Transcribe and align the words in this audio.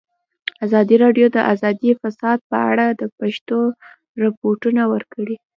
ازادي 0.65 0.95
راډیو 1.03 1.27
د 1.35 1.37
اداري 1.53 1.91
فساد 2.01 2.39
په 2.49 2.57
اړه 2.71 2.85
د 2.99 3.01
پېښو 3.17 3.61
رپوټونه 4.23 4.81
ورکړي. 4.93 5.35